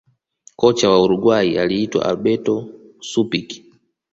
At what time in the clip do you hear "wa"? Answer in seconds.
0.89-1.01